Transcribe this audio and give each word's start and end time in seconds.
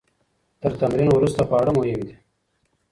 تر 0.61 0.71
تمرین 0.79 1.09
وروسته 1.13 1.41
خواړه 1.47 1.71
مهم 1.77 2.01
دي. 2.07 2.15